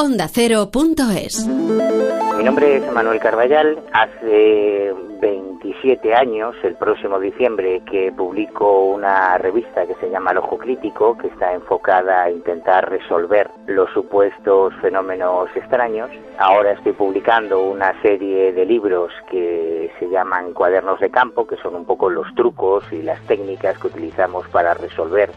[0.00, 1.46] ondacero.es.
[1.46, 3.78] Mi nombre es Manuel Carballal.
[3.92, 10.56] Hace 27 años, el próximo diciembre, que publico una revista que se llama El Ojo
[10.56, 16.10] Crítico, que está enfocada a intentar resolver los supuestos fenómenos extraños.
[16.38, 21.74] Ahora estoy publicando una serie de libros que se llaman Cuadernos de Campo, que son
[21.74, 25.30] un poco los trucos y las técnicas que utilizamos para resolver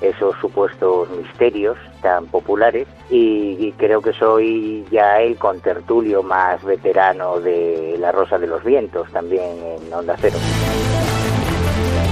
[0.00, 7.96] esos supuestos misterios tan populares y, creo que soy ya el contertulio más veterano de
[7.98, 10.36] La Rosa de los Vientos también en Onda Cero.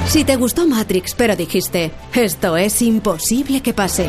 [0.06, 4.08] Si te gustó Matrix pero dijiste, esto es imposible que pase,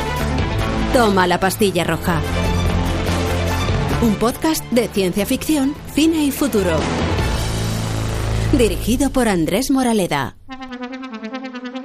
[0.94, 2.22] toma la pastilla roja.
[4.02, 6.78] Un podcast de ciencia ficción, cine y futuro.
[8.52, 10.38] Dirigido por Andrés Moraleda.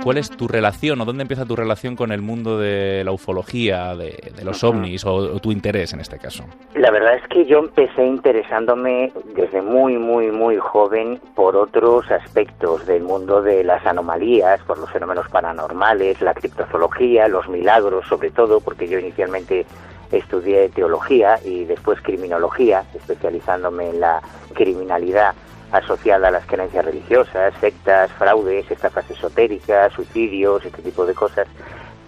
[0.03, 3.95] ¿Cuál es tu relación o dónde empieza tu relación con el mundo de la ufología,
[3.95, 6.45] de, los ovnis o, tu interés en este caso?
[6.75, 12.87] La verdad es que yo empecé interesándome desde muy, muy, muy joven por otros aspectos
[12.87, 18.61] del mundo de las anomalías, por los fenómenos paranormales, la criptozoología, los milagros sobre todo,
[18.61, 19.67] porque yo inicialmente
[20.13, 24.21] estudié teología y después criminología, especializándome en la
[24.55, 25.35] criminalidad
[25.73, 31.47] asociada a las creencias religiosas, sectas, fraudes, estafas esotéricas, suicidios, este tipo de cosas.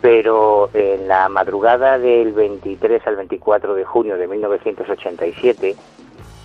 [0.00, 5.76] Pero en la madrugada del 23 al 24 de junio de 1987,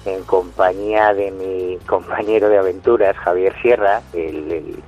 [0.06, 4.82] en compañía de mi compañero de aventuras, Javier Sierra, el,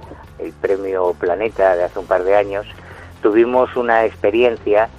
[0.62, 2.66] premio Planeta de hace un par de años,
[3.22, 4.90] tuvimos una experiencia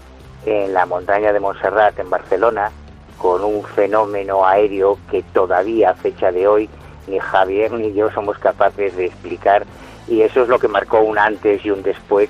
[0.44, 2.70] en la montaña de Montserrat, en Barcelona,
[3.18, 6.68] con un fenómeno aéreo que todavía a fecha de hoy
[7.06, 9.66] ni Javier ni yo somos capaces de explicar
[10.08, 12.28] y eso es lo que marcó un antes y un después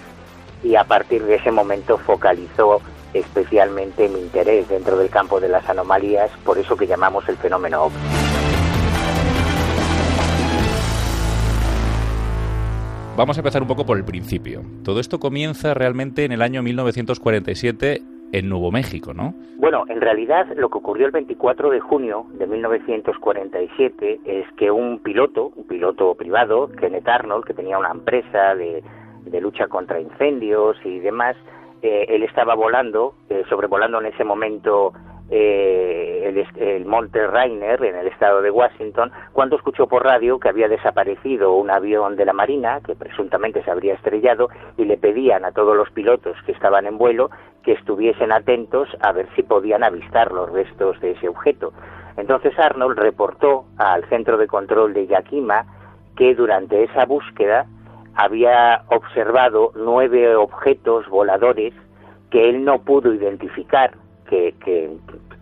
[0.62, 2.80] y a partir de ese momento focalizó
[3.14, 7.84] especialmente mi interés dentro del campo de las anomalías, por eso que llamamos el fenómeno
[7.84, 7.98] OVNI.
[13.16, 14.62] Vamos a empezar un poco por el principio.
[14.82, 19.34] Todo esto comienza realmente en el año 1947 en Nuevo México, ¿no?
[19.56, 25.00] Bueno, en realidad lo que ocurrió el 24 de junio de 1947 es que un
[25.00, 28.82] piloto, un piloto privado, Kenneth Arnold, que tenía una empresa de,
[29.40, 31.36] lucha contra incendios y demás,
[31.82, 34.92] eh, él estaba volando, eh, sobrevolando en ese momento
[35.30, 40.48] eh, el, el, Monte Rainer en el estado de Washington cuando escuchó por radio que
[40.48, 45.44] había desaparecido un avión de la Marina que presuntamente se habría estrellado y le pedían
[45.44, 47.30] a todos los pilotos que estaban en vuelo
[47.62, 51.72] que estuviesen atentos a ver si podían avistar los restos de ese objeto.
[52.16, 55.66] Entonces Arnold reportó al centro de control de Yakima
[56.16, 57.66] que durante esa búsqueda
[58.14, 61.72] había observado nueve objetos voladores
[62.30, 63.92] que él no pudo identificar
[64.28, 64.54] que,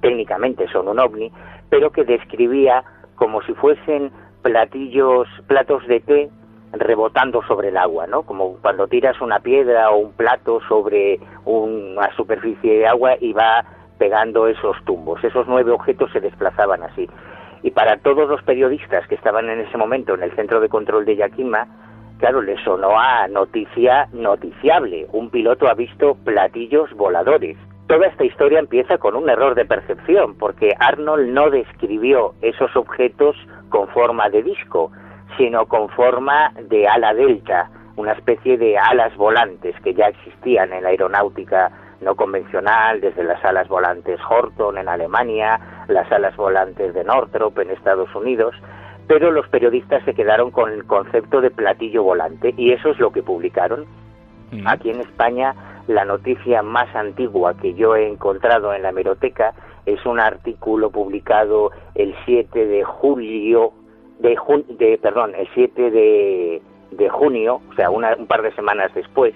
[0.01, 1.31] técnicamente son un ovni,
[1.69, 2.85] pero que describía
[3.17, 4.11] como si fuesen
[4.43, 6.31] platillos, platos de té
[6.73, 8.23] rebotando sobre el agua, ¿no?
[8.23, 13.65] Como cuando tiras una piedra o un plato sobre una superficie de agua y va
[13.99, 15.23] pegando esos tumbos.
[15.25, 17.09] Esos nueve objetos se desplazaban así.
[17.63, 21.05] Y para todos los periodistas que estaban en ese momento en el centro de control
[21.05, 21.67] de Yakima,
[22.19, 25.07] claro, les sonó a noticia noticiable.
[25.13, 27.57] Un piloto ha visto platillos voladores.
[27.89, 33.35] Toda esta historia empieza con un error de percepción, porque Arnold no describió esos objetos
[33.71, 34.93] con forma de disco,
[35.37, 40.85] sino con forma de ala delta, una especie de alas volantes que ya existían en
[40.85, 47.05] la aeronáutica no convencional, desde las alas volantes Horton en Alemania, las alas volantes de
[47.05, 48.55] Northrop en Estados Unidos,
[49.09, 53.11] pero los periodistas se quedaron con el concepto de platillo volante y eso es lo
[53.11, 53.87] que publicaron.
[54.53, 54.67] Mm.
[54.69, 55.55] Aquí en España
[55.89, 59.55] la noticia más antigua que yo he encontrado en la hemeroteca
[59.87, 63.73] es un artículo publicado el 7 de julio
[64.19, 64.37] de,
[64.79, 69.35] de perdón, el 7 de, de junio, o sea, un par de semanas después,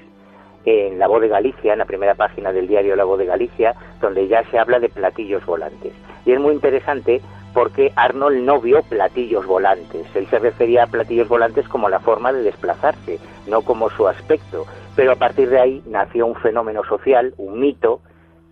[0.64, 3.74] en La Voz de Galicia, en la primera página del diario La Voz de Galicia,
[4.00, 5.92] donde ya se habla de platillos volantes.
[6.24, 7.20] Y es muy interesante
[7.52, 10.06] porque Arnold no vio platillos volantes.
[10.14, 14.64] Él se refería a platillos volantes como la forma de desplazarse, no como su aspecto.
[14.96, 18.00] Pero a partir de ahí nació un fenómeno social, un mito,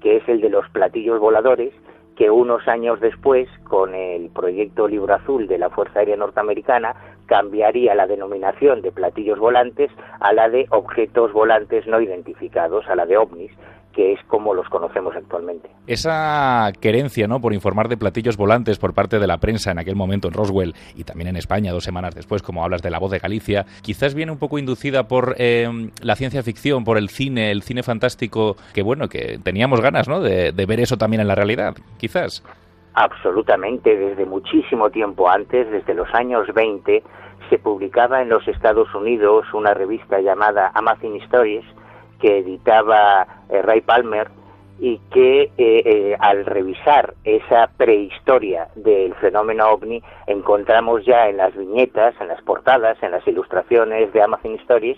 [0.00, 1.72] que es el de los platillos voladores,
[2.20, 6.94] que unos años después, con el proyecto Libro Azul de la Fuerza Aérea Norteamericana,
[7.24, 9.90] cambiaría la denominación de platillos volantes
[10.20, 13.52] a la de objetos volantes no identificados, a la de ovnis,
[14.00, 15.68] que es como los conocemos actualmente.
[15.86, 17.38] Esa querencia ¿no?
[17.38, 20.74] por informar de platillos volantes por parte de la prensa en aquel momento en Roswell
[20.96, 24.14] y también en España dos semanas después, como hablas de La Voz de Galicia, quizás
[24.14, 25.68] viene un poco inducida por eh,
[26.00, 30.22] la ciencia ficción, por el cine, el cine fantástico, que bueno, que teníamos ganas ¿no?
[30.22, 32.42] de, de ver eso también en la realidad, quizás.
[32.94, 37.02] Absolutamente, desde muchísimo tiempo antes, desde los años 20,
[37.50, 41.66] se publicaba en los Estados Unidos una revista llamada Amazing Stories
[42.20, 44.28] que editaba eh, Ray Palmer
[44.78, 51.54] y que eh, eh, al revisar esa prehistoria del fenómeno ovni encontramos ya en las
[51.54, 54.96] viñetas, en las portadas, en las ilustraciones de Amazon Stories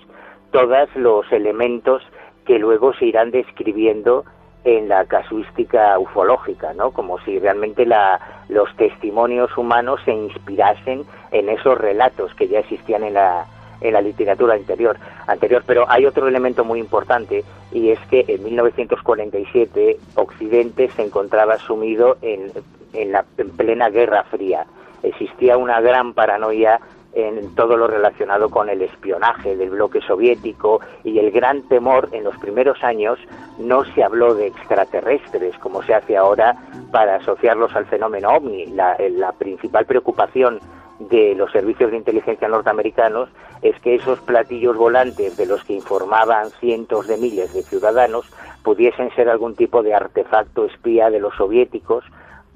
[0.52, 2.02] todos los elementos
[2.46, 4.24] que luego se irán describiendo
[4.64, 6.92] en la casuística ufológica, ¿no?
[6.92, 13.02] Como si realmente la, los testimonios humanos se inspirasen en esos relatos que ya existían
[13.02, 13.46] en la,
[13.82, 14.96] en la literatura anterior,
[15.26, 15.62] anterior.
[15.66, 22.16] Pero hay otro elemento muy importante y es que en 1947 Occidente se encontraba sumido
[22.22, 22.52] en,
[22.92, 24.66] en, la, en plena Guerra Fría.
[25.02, 26.80] Existía una gran paranoia
[27.14, 32.24] en todo lo relacionado con el espionaje del bloque soviético y el gran temor en
[32.24, 33.18] los primeros años
[33.58, 36.56] no se habló de extraterrestres como se hace ahora
[36.90, 38.66] para asociarlos al fenómeno ovni.
[38.66, 40.60] La, la principal preocupación
[40.98, 43.28] de los servicios de inteligencia norteamericanos
[43.62, 48.26] es que esos platillos volantes de los que informaban cientos de miles de ciudadanos
[48.62, 52.04] pudiesen ser algún tipo de artefacto espía de los soviéticos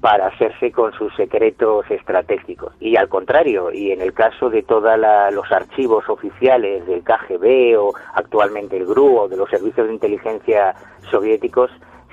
[0.01, 2.73] para hacerse con sus secretos estratégicos.
[2.79, 4.97] Y al contrario, y en el caso de todos
[5.31, 10.75] los archivos oficiales del KGB o actualmente el GRU o de los servicios de inteligencia
[11.09, 11.71] soviéticos,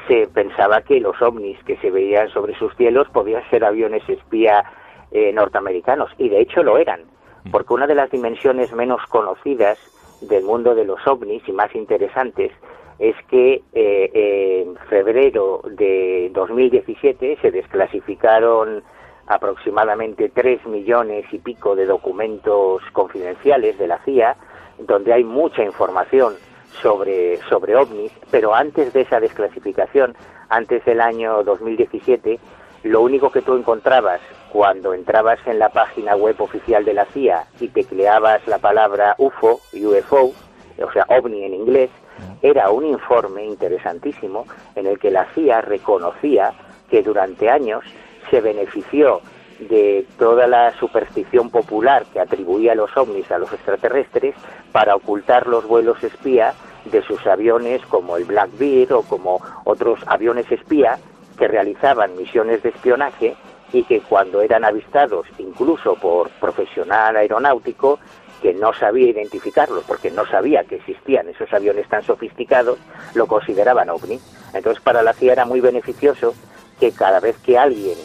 [0.08, 4.64] se pensaba que los ovnis que se veían sobre sus cielos podían ser aviones espía
[5.10, 7.02] eh, norteamericanos, y de hecho lo eran,
[7.50, 9.78] porque una de las dimensiones menos conocidas
[10.20, 12.52] del mundo de los ovnis y más interesantes
[12.98, 18.82] es que eh, en febrero de 2017 se desclasificaron
[19.26, 24.36] aproximadamente tres millones y pico de documentos confidenciales de la CIA,
[24.78, 26.34] donde hay mucha información
[26.82, 30.14] sobre, sobre ovnis, pero antes de esa desclasificación,
[30.48, 32.38] antes del año 2017,
[32.84, 34.20] lo único que tú encontrabas
[34.52, 39.60] cuando entrabas en la página web oficial de la CIA y tecleabas la palabra UFO,
[39.72, 40.32] UFO,
[40.82, 41.90] o sea, ovni en inglés,
[42.42, 46.52] era un informe interesantísimo en el que la CIA reconocía
[46.90, 47.84] que durante años
[48.30, 49.20] se benefició
[49.58, 54.34] de toda la superstición popular que atribuía los ovnis a los extraterrestres
[54.72, 60.50] para ocultar los vuelos espía de sus aviones como el Blackbeard o como otros aviones
[60.50, 60.98] espía
[61.38, 63.36] que realizaban misiones de espionaje
[63.72, 67.98] y que cuando eran avistados incluso por profesional aeronáutico
[68.44, 72.78] que no sabía identificarlos porque no sabía que existían esos aviones tan sofisticados,
[73.14, 74.20] lo consideraban ovni.
[74.52, 76.34] Entonces para la CIA era muy beneficioso
[76.78, 77.96] que cada vez que alguien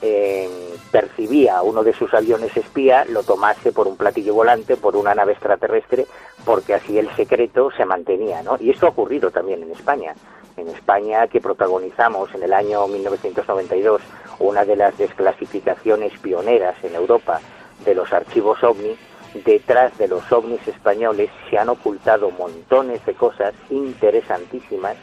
[0.00, 0.48] eh,
[0.92, 5.32] percibía uno de sus aviones espía, lo tomase por un platillo volante, por una nave
[5.32, 6.06] extraterrestre,
[6.44, 8.56] porque así el secreto se mantenía, ¿no?
[8.60, 10.14] Y esto ha ocurrido también en España.
[10.56, 14.00] En España, que protagonizamos en el año 1992
[14.38, 17.40] una de las desclasificaciones pioneras en Europa
[17.84, 18.96] de los archivos OVNI,
[19.34, 24.96] detrás de los ovnis españoles se han ocultado montones de cosas interesantísimas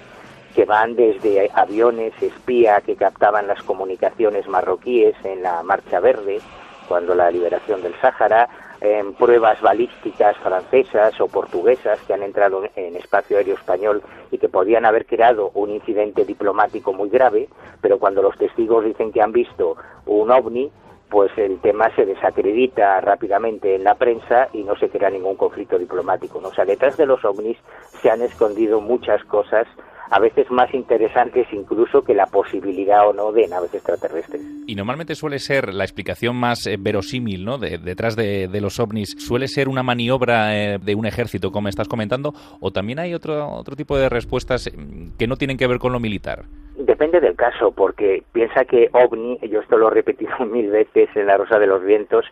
[0.56, 6.40] que van desde aviones espía que captaban las comunicaciones marroquíes en la Marcha Verde,
[6.88, 8.48] cuando la liberación del Sáhara,
[8.82, 14.02] en pruebas balísticas francesas o portuguesas que han entrado en espacio aéreo español
[14.32, 17.50] y que podían haber creado un incidente diplomático muy grave,
[17.82, 19.76] pero cuando los testigos dicen que han visto
[20.06, 20.72] un ovni,
[21.10, 25.78] pues el tema se desacredita rápidamente en la prensa y no se crea ningún conflicto
[25.78, 26.42] diplomático.
[26.42, 26.50] ¿no?
[26.50, 27.58] O sea, detrás de los ovnis
[28.02, 29.68] se han escondido muchas cosas
[30.10, 34.42] a veces más interesantes incluso que la posibilidad o no de naves extraterrestres.
[34.68, 37.58] Y normalmente suele ser la explicación más eh, verosímil, ¿no?
[37.58, 42.34] detrás de, los ovnis, suele ser una maniobra eh, de un ejército, como estás comentando,
[42.60, 45.92] o también hay otro, otro tipo de respuestas mm, que no tienen que ver con
[45.92, 46.46] lo militar.
[46.78, 51.28] Depende del caso, porque piensa que ovni, yo esto lo he repetido mil veces en
[51.28, 52.26] La Rosa de los Vientos,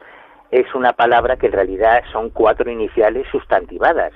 [0.51, 4.13] es una palabra que en realidad son cuatro iniciales sustantivadas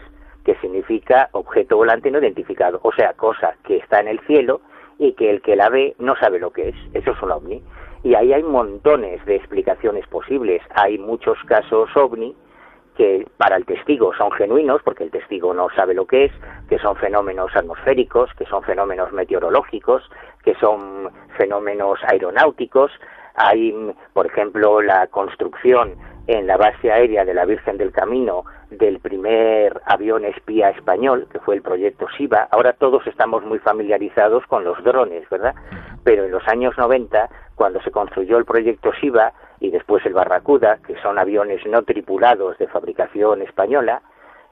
[0.48, 4.62] que significa objeto volante no identificado, o sea, cosa que está en el cielo
[4.98, 6.76] y que el que la ve no sabe lo que es.
[6.94, 7.62] Eso es un ovni.
[8.02, 10.62] Y ahí hay montones de explicaciones posibles.
[10.74, 12.34] Hay muchos casos ovni
[12.96, 16.32] que para el testigo son genuinos, porque el testigo no sabe lo que es,
[16.70, 20.10] que son fenómenos atmosféricos, que son fenómenos meteorológicos,
[20.46, 22.94] que son fenómenos aeronáuticos.
[23.36, 23.76] Hay,
[24.14, 25.96] por ejemplo, la construcción
[26.28, 31.40] en la base aérea de la Virgen del Camino del primer avión espía español, que
[31.40, 32.48] fue el proyecto SIVA.
[32.52, 35.56] Ahora todos estamos muy familiarizados con los drones, ¿verdad?
[36.04, 40.80] Pero en los años 90, cuando se construyó el proyecto SIVA y después el Barracuda,
[40.86, 44.02] que son aviones no tripulados de fabricación española,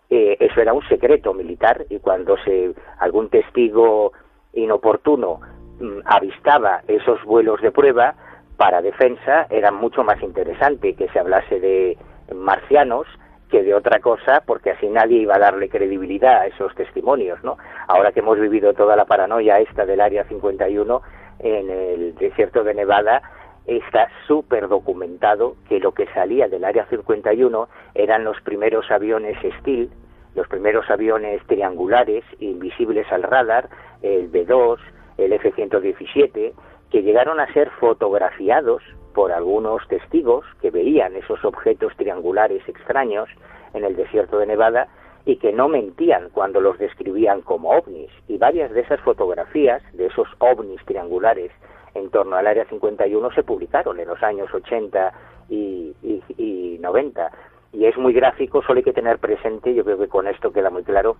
[0.09, 4.13] eh, eso era un secreto militar y cuando se algún testigo
[4.53, 5.39] inoportuno
[5.79, 8.15] mm, avistaba esos vuelos de prueba
[8.55, 11.97] para defensa era mucho más interesante que se hablase de
[12.33, 13.07] marcianos
[13.49, 17.57] que de otra cosa, porque así nadie iba a darle credibilidad a esos testimonios, ¿no?
[17.87, 21.01] Ahora que hemos vivido toda la paranoia esta del Área 51
[21.39, 23.21] en el desierto de Nevada,
[23.65, 29.89] está súper documentado que lo que salía del Área 51 eran los primeros aviones Steel,
[30.35, 33.69] los primeros aviones triangulares invisibles al radar,
[34.01, 34.77] el B-2,
[35.17, 36.53] el F-117,
[36.91, 38.83] que llegaron a ser fotografiados
[39.15, 43.29] por algunos testigos que veían esos objetos triangulares extraños
[43.73, 44.89] en el desierto de Nevada
[45.25, 48.11] y que no mentían cuando los describían como ovnis.
[48.27, 51.51] Y varias de esas fotografías, de esos ovnis triangulares
[51.95, 55.13] en torno al Área 51, se publicaron en los años 80
[55.49, 55.95] y,
[56.37, 57.31] y 90.
[57.71, 60.69] Y es muy gráfico, solo hay que tener presente, yo creo que con esto queda
[60.69, 61.15] muy claro,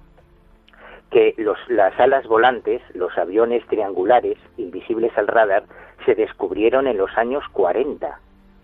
[1.11, 5.63] que los, las alas volantes, los aviones triangulares invisibles al radar,
[6.05, 8.19] se descubrieron en los años 40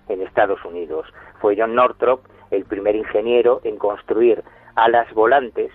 [0.09, 1.07] en Estados Unidos.
[1.39, 2.21] Fue John Northrop
[2.51, 4.43] el primer ingeniero en construir
[4.75, 5.71] alas volantes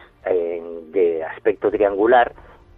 [0.93, 2.33] de aspecto triangular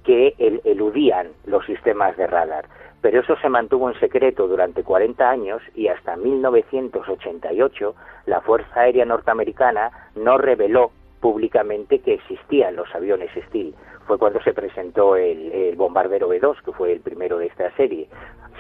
[0.04, 2.66] que eludían los sistemas de radar.
[3.00, 7.95] Pero eso se mantuvo en secreto durante 40 años y hasta 1988
[8.26, 10.90] la Fuerza Aérea Norteamericana no reveló
[11.21, 13.75] públicamente que existían los aviones Steel.
[14.07, 18.09] Fue cuando se presentó el, bombardero B-2, que fue el primero de esta serie.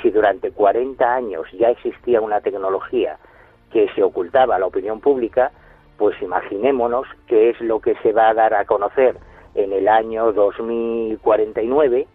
[0.02, 3.18] Si durante 40 años ya existía una tecnología
[3.72, 5.50] que se ocultaba a la opinión pública,
[5.96, 9.16] pues imaginémonos qué es lo que se va a dar a conocer
[9.54, 12.06] en el año 2049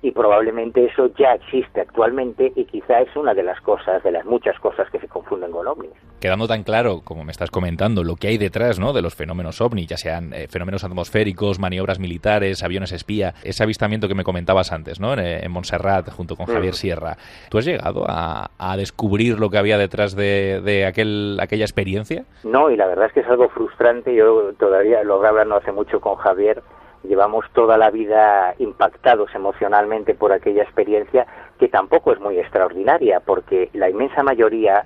[0.00, 4.24] y probablemente eso ya existe actualmente y quizá es una de las cosas, de las
[4.24, 5.90] muchas cosas que se confunden con ovnis.
[6.20, 8.92] Quedando tan claro, como me estás comentando, lo que hay detrás ¿no?
[8.92, 14.08] de los fenómenos ovni, ya sean eh, fenómenos atmosféricos, maniobras militares, aviones espía, ese avistamiento
[14.08, 15.12] que me comentabas antes, ¿no?
[15.14, 16.76] en, eh, Montserrat, junto con Javier mm.
[16.76, 17.16] Sierra,
[17.50, 22.24] ¿tú has llegado a, descubrir lo que había detrás de, de, aquel, aquella experiencia?
[22.44, 26.00] No, y la verdad es que es algo frustrante, yo todavía lo no hace mucho
[26.00, 26.62] con Javier,
[27.04, 31.26] llevamos toda la vida impactados emocionalmente por aquella experiencia
[31.58, 34.84] que tampoco es muy extraordinaria porque la inmensa mayoría,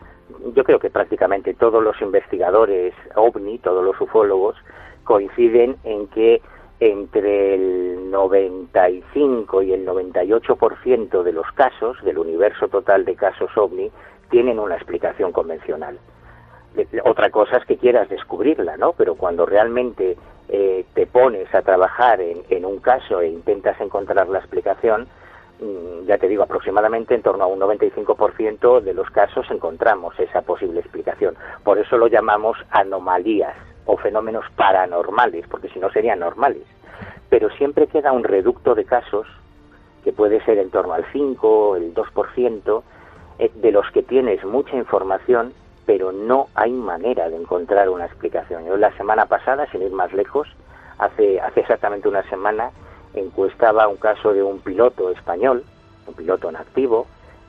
[0.54, 4.56] yo creo que prácticamente todos los investigadores ovni, todos los ufólogos,
[5.04, 6.40] coinciden en que
[6.80, 13.90] entre el 95 y el 98% de los casos, del universo total de casos ovni,
[14.30, 15.98] tienen una explicación convencional.
[17.04, 18.94] Otra cosa es que quieras descubrirla, ¿no?
[18.94, 20.16] Pero cuando realmente
[20.54, 25.08] eh, te pones a trabajar en, un caso e intentas encontrar la explicación,
[25.58, 30.42] mm, ya te digo, aproximadamente en torno a un 95% de los casos encontramos esa
[30.42, 31.36] posible explicación.
[31.64, 33.56] Por eso lo llamamos anomalías
[33.86, 36.64] o fenómenos paranormales, porque si no serían normales.
[37.30, 39.26] Pero siempre queda un reducto de casos,
[40.04, 42.82] que puede ser en torno al 5, el 2%,
[43.38, 45.54] eh, de los que tienes mucha información
[45.86, 48.66] pero no hay manera de encontrar una explicación.
[48.66, 50.48] Yo la semana pasada, sin ir más lejos,
[50.98, 52.70] hace, hace exactamente una semana,
[53.14, 55.64] encuestaba un caso de un piloto español,
[56.06, 57.06] un piloto en activo,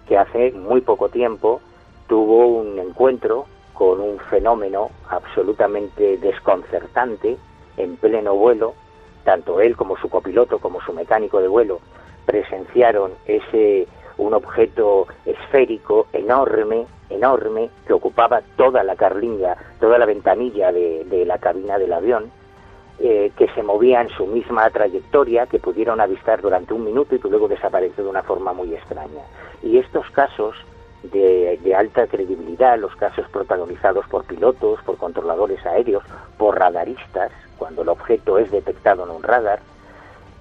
[0.08, 1.62] que hace muy poco tiempo
[2.08, 7.38] tuvo un encuentro con un fenómeno absolutamente desconcertante
[7.78, 8.74] en pleno vuelo,
[9.24, 11.80] tanto él como su copiloto como su mecánico de vuelo
[12.26, 13.88] presenciaron ese
[14.24, 21.38] un objeto esférico enorme, enorme, que ocupaba toda la carlinga, toda la ventanilla de, la
[21.38, 22.32] cabina del avión,
[23.00, 27.20] eh, que se movía en su misma trayectoria, que pudieron avistar durante un minuto y
[27.20, 29.24] que luego desapareció de una forma muy extraña.
[29.62, 30.56] Y estos casos
[31.04, 36.04] de, de, alta credibilidad, los casos protagonizados por pilotos, por controladores aéreos,
[36.38, 39.60] por radaristas, cuando el objeto es detectado en un radar,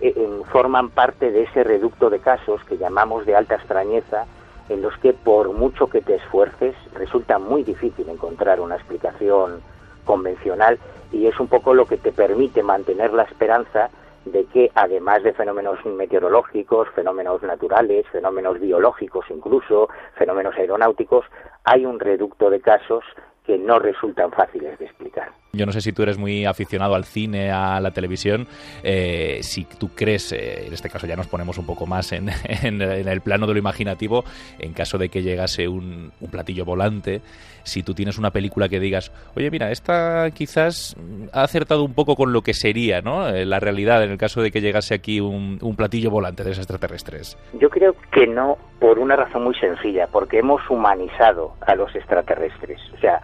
[0.03, 4.27] eh, forman parte de ese reducto de casos que llamamos de alta extrañeza,
[4.69, 9.61] en los que por mucho que te esfuerces resulta muy difícil encontrar una explicación
[10.05, 10.79] convencional
[11.13, 13.91] y es un poco lo que te permite mantener la esperanza
[14.25, 21.27] de que además de fenómenos meteorológicos, fenómenos naturales, fenómenos biológicos incluso, fenómenos aeronáuticos,
[21.65, 23.05] hay un reducto de casos
[23.47, 25.42] que no resultan fáciles de explicar.
[25.55, 28.47] Yo no sé si tú eres muy aficionado al cine, a la televisión,
[28.83, 32.31] eh, si tú crees, eh, en este caso ya nos ponemos un poco más en,
[32.63, 34.25] el plano de lo imaginativo,
[34.59, 37.21] en caso de que llegase un, platillo volante,
[37.65, 40.97] si tú tienes una película que digas, oye, mira, esta quizás
[41.35, 43.29] ha acertado un poco con lo que sería ¿no?
[43.29, 46.59] Eh, la realidad en el caso de que llegase aquí un, platillo volante de los
[46.61, 47.37] extraterrestres.
[47.61, 52.81] Yo creo que no, por una razón muy sencilla, porque hemos humanizado a los extraterrestres.
[52.95, 53.21] O sea,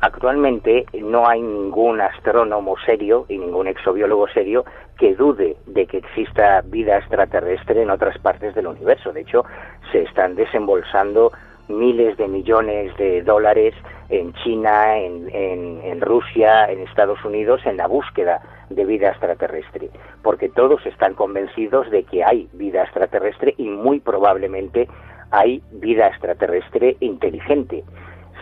[0.00, 4.64] Actualmente no hay ningún astrónomo serio y ningún exobiólogo serio
[4.98, 9.12] que dude de que exista vida extraterrestre en otras partes del universo.
[9.12, 9.44] De hecho,
[9.92, 11.32] se están desembolsando
[11.68, 13.74] miles de millones de dólares
[14.10, 19.88] en China, en, Rusia, en Estados Unidos, en la búsqueda de vida extraterrestre,
[20.22, 24.88] porque todos están convencidos de que hay vida extraterrestre y muy probablemente
[25.30, 27.82] hay vida extraterrestre inteligente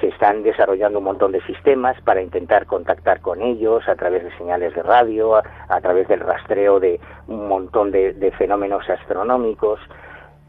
[0.02, 4.36] se están desarrollando un montón de sistemas para intentar contactar con ellos a través de
[4.36, 9.78] señales de radio, a, través del rastreo de un montón de, de fenómenos astronómicos.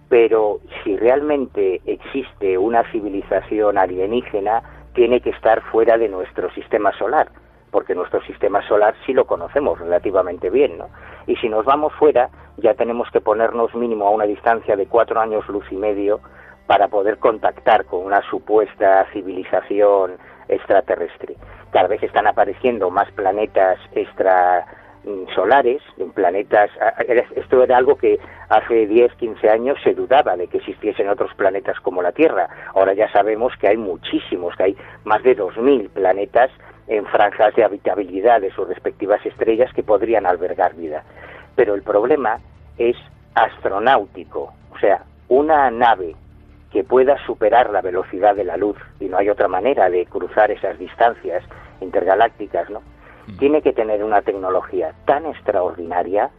[0.10, 4.64] Pero si realmente existe una civilización alienígena,
[4.96, 7.30] tiene que estar fuera de nuestro sistema solar,
[7.70, 10.90] porque nuestro sistema solar sí lo conocemos relativamente bien, ¿no?
[11.28, 15.20] Y si nos vamos fuera, ya tenemos que ponernos mínimo a una distancia de cuatro
[15.20, 16.22] años luz y medio
[16.68, 20.14] para poder contactar con una supuesta civilización
[20.48, 21.36] extraterrestre.
[21.72, 25.82] Cada vez están apareciendo más planetas extrasolares,
[26.14, 26.70] planetas,
[27.36, 31.80] esto era algo que hace 10, 15 años se dudaba de que existiesen otros planetas
[31.80, 32.48] como la Tierra.
[32.76, 36.52] Ahora ya sabemos que hay muchísimos, que hay más de 2.000 planetas
[36.88, 41.04] en franjas de habitabilidad de sus respectivas estrellas que podrían albergar vida.
[41.56, 42.40] Pero el problema
[42.78, 42.96] es
[43.36, 46.16] astronáutico, o sea, una nave
[46.74, 50.50] que pueda superar la velocidad de la luz, y no hay otra manera de cruzar
[50.50, 51.44] esas distancias
[51.82, 52.82] intergalácticas, ¿no?
[53.28, 53.38] Mm.
[53.38, 56.32] Tiene que tener una tecnología tan extraordinaria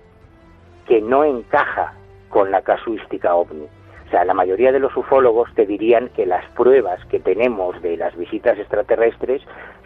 [0.88, 1.94] que no encaja
[2.30, 3.68] con la casuística ovni.
[4.06, 7.96] O sea, la mayoría de los ufólogos te dirían que las pruebas que tenemos de
[7.96, 9.40] las visitas extraterrestres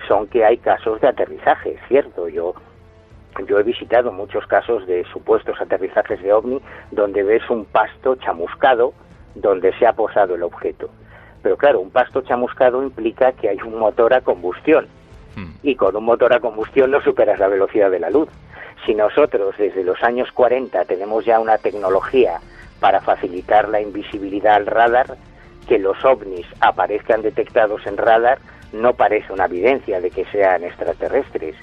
[0.08, 2.28] son que hay casos de aterrizaje, cierto.
[2.28, 2.54] Yo
[3.46, 8.94] yo he visitado muchos casos de supuestos aterrizajes de ovni donde ves un pasto chamuscado
[9.34, 10.90] donde se ha posado el objeto.
[11.42, 14.86] Pero claro, un pasto chamuscado implica que hay un motor a combustión.
[15.36, 15.52] Hmm.
[15.62, 18.28] Y con un motor a combustión no superas la velocidad de la luz.
[18.86, 22.40] Si nosotros desde los años 40 tenemos ya una tecnología
[22.80, 25.16] para facilitar la invisibilidad al radar,
[25.68, 28.38] que los ovnis aparezcan detectados en radar
[28.72, 31.56] no parece una evidencia de que sean extraterrestres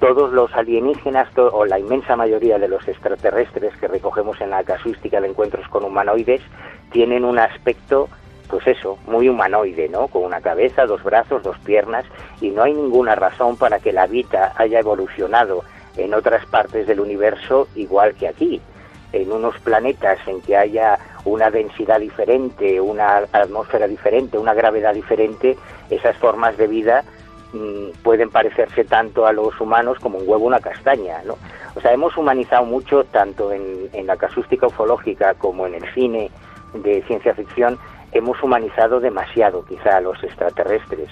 [0.00, 5.20] todos los alienígenas o la inmensa mayoría de los extraterrestres que recogemos en la casuística
[5.20, 6.40] de encuentros con humanoides
[6.90, 8.08] tienen un aspecto
[8.48, 10.08] pues eso, muy humanoide, ¿no?
[10.08, 12.04] Con una cabeza, dos brazos, dos piernas,
[12.40, 15.62] y no hay ninguna razón para que la vida haya evolucionado
[15.96, 18.60] en otras partes del universo igual que aquí.
[19.12, 25.56] En unos planetas en que haya una densidad diferente, una atmósfera diferente, una gravedad diferente,
[25.88, 27.04] esas formas de vida
[28.02, 31.36] pueden parecerse tanto a los humanos como un huevo una castaña, ¿no?
[31.74, 36.30] O sea, hemos humanizado mucho tanto en, la casústica ufológica como en el cine
[36.74, 37.78] de ciencia ficción,
[38.12, 41.08] hemos humanizado demasiado quizá a los extraterrestres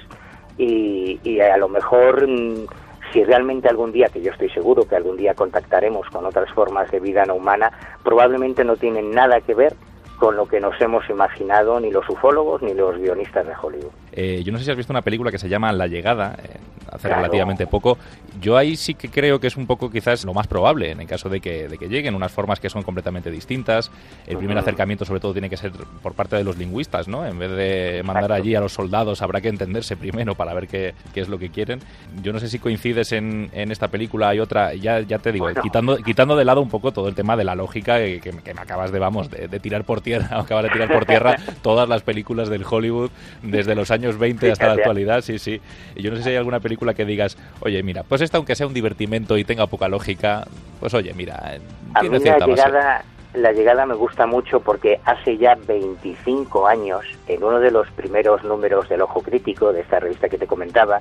[0.57, 2.67] y, y a lo mejor mm,
[3.13, 6.91] si realmente algún día, que yo estoy seguro que algún día contactaremos con otras formas
[6.91, 7.73] de vida no humana,
[8.03, 9.75] probablemente no tienen nada que ver
[10.19, 13.93] con lo que nos hemos imaginado ni los ufólogos ni los guionistas de Hollywood.
[14.21, 16.57] Eh, yo no sé si has visto una película que se llama La Llegada, eh,
[16.91, 17.99] hace relativamente poco.
[18.41, 21.07] Yo ahí sí que creo que es un poco quizás lo más probable en el
[21.07, 23.93] caso de que, de que lleguen unas formas que son completamente distintas.
[24.27, 25.71] El primer acercamiento sobre todo tiene que ser
[26.03, 27.25] por parte de los lingüistas, ¿no?
[27.25, 30.95] En vez de mandar allí a los soldados habrá que entenderse primero para ver qué,
[31.15, 31.79] qué es lo que quieren.
[32.21, 35.47] Yo no sé si coincides en, en esta película y otra, ya, ya te digo,
[35.63, 38.61] quitando, quitando de lado un poco todo el tema de la lógica que, que, me
[38.61, 42.03] acabas de, vamos, de, de tirar por tierra, acabas de tirar por tierra todas las
[42.03, 43.11] películas del Hollywood
[43.43, 45.61] desde los años 20 hasta la actualidad, sí, sí.
[45.95, 48.55] Y yo no sé si hay alguna película que digas, oye, mira, pues esta aunque
[48.55, 50.47] sea un divertimento y tenga poca lógica,
[50.81, 51.59] pues oye, mira,
[52.01, 57.43] tiene cierta la llegada, La llegada me gusta mucho porque hace ya 25 años, en
[57.43, 61.01] uno de los primeros números del Ojo Crítico, de esta revista que te comentaba,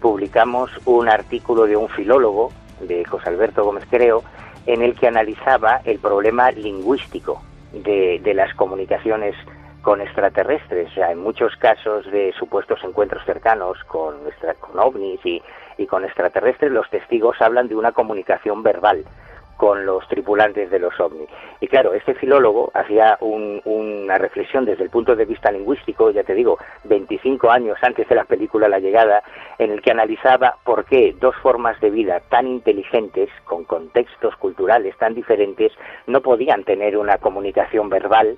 [0.00, 4.24] publicamos un artículo de un filólogo, de José Alberto Gómez Creo,
[4.66, 9.34] en el que analizaba el problema lingüístico de, de las comunicaciones
[9.82, 10.90] con extraterrestres.
[10.90, 14.16] O sea, en muchos casos de supuestos encuentros cercanos con,
[14.60, 15.42] con ovnis y,
[15.76, 19.04] y con extraterrestres, los testigos hablan de una comunicación verbal
[19.62, 21.28] con los tripulantes de los ovnis.
[21.60, 26.34] Y claro, este filólogo hacía una reflexión desde el punto de vista lingüístico, ya te
[26.34, 29.22] digo, 25 años antes de la película La llegada,
[29.58, 34.96] en el que analizaba por qué dos formas de vida tan inteligentes, con contextos culturales
[34.98, 35.70] tan diferentes,
[36.08, 38.36] no podían tener una comunicación verbal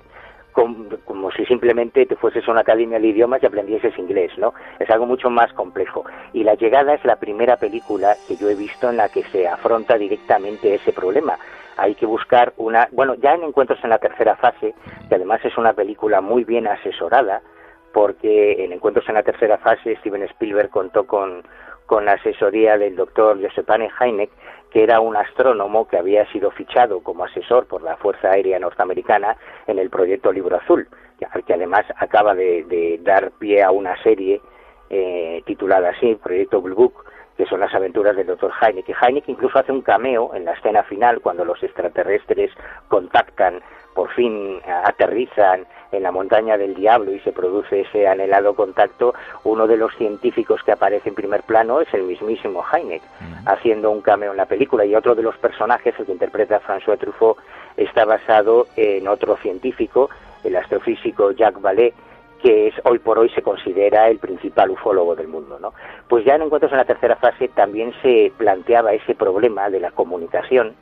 [0.55, 4.53] como, si simplemente te fueses a una academia de idiomas y aprendieses inglés, ¿no?
[4.79, 6.05] Es algo mucho más complejo.
[6.31, 9.47] Y La llegada es la primera película que yo he visto en la que se
[9.47, 11.37] afronta directamente ese problema.
[11.75, 14.73] Hay que buscar una, bueno, ya en Encuentros en la tercera fase,
[15.09, 17.41] que además es una película muy bien asesorada,
[17.93, 21.43] porque en Encuentros en la tercera fase Steven Spielberg contó con,
[21.85, 24.31] con asesoría del doctor Josepane Heineck,
[24.75, 29.37] que era un astrónomo que había sido fichado como asesor por la Fuerza Aérea Norteamericana
[29.67, 30.89] en el proyecto Libro Azul,
[31.47, 34.41] que además acaba de, dar pie a una serie
[34.89, 37.05] eh, titulada así, Proyecto Blue Book,
[37.37, 38.89] que son las aventuras del doctor Heineck.
[38.89, 42.51] Y Heineck incluso hace un cameo en la escena final cuando los extraterrestres
[42.87, 43.61] contactan,
[43.93, 49.13] por fin aterrizan en la montaña del diablo y se produce ese anhelado contacto,
[49.45, 53.01] uno de los científicos que aparece en primer plano es el mismísimo Heineck,
[53.45, 56.97] haciendo un cameo en la película, y otro de los personajes, el que interpreta François
[56.97, 57.37] Truffaut,
[57.77, 60.09] está basado en otro científico,
[60.43, 61.93] el astrofísico Jacques Vallée,
[62.41, 65.73] que es hoy por hoy se considera el principal ufólogo del mundo, ¿no?
[66.07, 69.91] Pues ya en Encuentros en la tercera fase también se planteaba ese problema de la
[69.91, 70.75] comunicación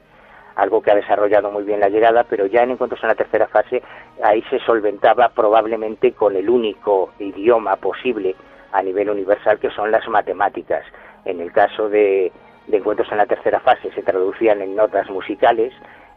[0.55, 3.47] algo que ha desarrollado muy bien la llegada, pero ya en Encuentros en la tercera
[3.47, 3.81] fase
[4.21, 8.35] ahí se solventaba probablemente con el único idioma posible
[8.71, 10.83] a nivel universal que son las matemáticas.
[11.25, 12.31] En el caso de,
[12.71, 15.73] Encuentros en la tercera fase se traducían en notas musicales,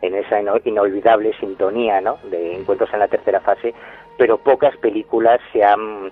[0.07, 2.19] en esa inolvidable sintonía ¿no?
[2.25, 3.75] de Encuentros en la tercera fase,
[4.17, 6.11] pero pocas películas se han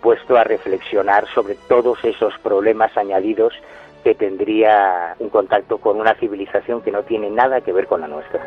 [0.00, 3.54] puesto a reflexionar sobre todos esos problemas añadidos
[4.02, 8.08] que tendría un contacto con una civilización que no tiene nada que ver con la
[8.08, 8.40] nuestra.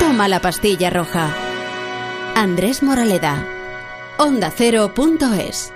[0.00, 1.28] Toma la pastilla roja.
[2.34, 3.44] Andrés Moraleda.
[4.18, 5.75] Onda Cero.es